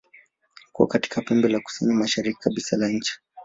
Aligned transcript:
Uko 0.69 0.87
katika 0.87 1.21
pembe 1.21 1.47
la 1.47 1.59
kusini-mashariki 1.59 2.39
kabisa 2.39 2.77
la 2.77 2.87
nchi. 2.89 3.19